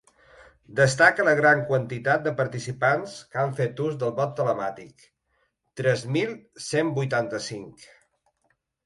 Destaca 0.77 1.25
la 1.25 1.33
gran 1.39 1.59
quantitat 1.67 2.23
de 2.27 2.31
participants 2.39 3.13
que 3.35 3.39
han 3.41 3.53
fet 3.59 3.81
ús 3.89 3.99
del 4.05 4.15
vot 4.21 4.33
telemàtic: 4.39 5.05
tres 5.83 6.07
mil 6.17 6.33
cent 6.71 6.91
vuitanta-cinc. 6.97 7.87